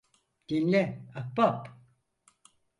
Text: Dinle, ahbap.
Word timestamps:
Dinle, 0.49 1.01
ahbap. 1.15 1.67